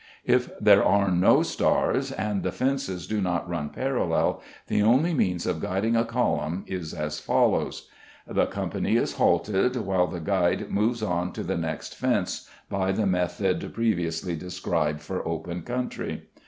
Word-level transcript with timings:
If 0.25 0.49
there 0.59 0.83
are 0.83 1.11
no 1.11 1.43
stars, 1.43 2.11
and 2.11 2.41
the 2.41 2.51
fences 2.51 3.05
do 3.05 3.21
not 3.21 3.47
run 3.47 3.69
parallel, 3.69 4.41
the 4.65 4.81
only 4.81 5.13
means 5.13 5.45
of 5.45 5.61
guiding 5.61 5.95
a 5.95 6.03
column 6.05 6.63
is 6.65 6.91
as 6.95 7.19
follows:— 7.19 7.87
The 8.25 8.47
company 8.47 8.95
is 8.95 9.17
halted 9.17 9.75
while 9.75 10.07
the 10.07 10.19
guide 10.19 10.71
moves 10.71 11.03
on 11.03 11.33
to 11.33 11.43
the 11.43 11.55
next 11.55 11.93
fence 11.95 12.49
by 12.67 12.91
the 12.91 13.05
method 13.05 13.71
previously 13.75 14.35
described 14.35 15.01
for 15.01 15.23
open 15.23 15.61
country. 15.61 16.23